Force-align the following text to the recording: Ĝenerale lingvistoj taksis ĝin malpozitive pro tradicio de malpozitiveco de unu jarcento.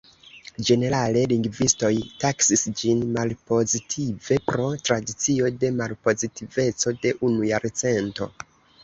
Ĝenerale 0.67 1.19
lingvistoj 1.31 1.91
taksis 2.23 2.63
ĝin 2.79 3.03
malpozitive 3.17 4.39
pro 4.47 4.65
tradicio 4.89 5.51
de 5.65 5.71
malpozitiveco 5.83 6.95
de 7.05 7.13
unu 7.29 7.47
jarcento. 7.51 8.31